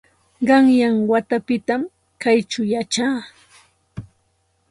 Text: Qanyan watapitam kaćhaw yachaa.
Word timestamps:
Qanyan 0.47 0.95
watapitam 1.09 1.81
kaćhaw 2.21 2.67
yachaa. 2.73 3.17